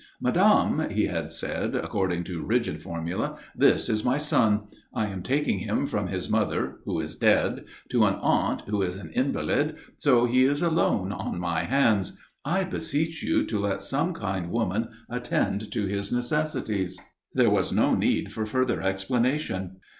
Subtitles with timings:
[0.19, 4.63] "Madame," he had said, according to rigid formula, "this is my son.
[4.95, 8.95] I am taking him from his mother, who is dead, to an aunt who is
[8.95, 12.17] an invalid, so he is alone on my hands.
[12.43, 16.97] I beseech you to let some kind woman attend to his necessities."
[17.35, 19.75] There was no need for further explanation.